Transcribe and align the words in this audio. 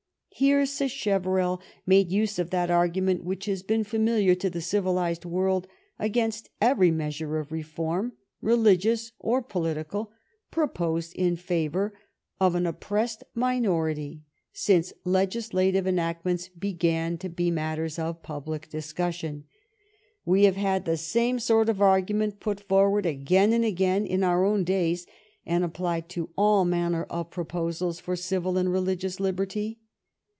Here 0.33 0.65
Sacheverell 0.65 1.61
made 1.85 2.09
use 2.09 2.39
of 2.39 2.49
that 2.49 2.71
argument 2.71 3.23
which 3.23 3.45
has 3.45 3.61
been 3.61 3.83
familiar 3.83 4.33
to 4.35 4.49
the 4.49 4.61
civilized 4.61 5.23
world 5.23 5.67
against 5.99 6.49
every 6.59 6.89
measure 6.89 7.37
of 7.37 7.51
reform, 7.51 8.13
religious 8.41 9.11
or 9.19 9.43
political, 9.43 10.09
proposed 10.49 11.13
in 11.13 11.35
favor 11.35 11.93
of 12.39 12.55
an 12.55 12.65
oppressed 12.65 13.23
minority 13.35 14.23
since 14.51 14.93
legislative 15.05 15.85
en 15.85 15.97
actments 15.99 16.47
began 16.57 17.19
to 17.19 17.29
be 17.29 17.51
matters 17.51 17.99
of 17.99 18.23
public 18.23 18.67
discussion. 18.69 19.43
We 20.25 20.45
have 20.45 20.55
had 20.55 20.85
the 20.85 20.97
same 20.97 21.37
sort 21.37 21.69
of 21.69 21.81
argument 21.83 22.39
put 22.39 22.61
forward 22.61 23.05
again 23.05 23.53
and 23.53 23.65
again 23.65 24.07
in 24.07 24.23
our 24.23 24.43
own 24.43 24.63
days, 24.63 25.05
and 25.45 25.63
applied 25.63 26.09
to 26.09 26.29
all 26.35 26.65
manner 26.65 27.03
of 27.11 27.29
proposals 27.29 27.99
for 27.99 28.15
civil 28.15 28.57
and 28.57 28.71
religious 28.71 29.19
liberty. 29.19 29.77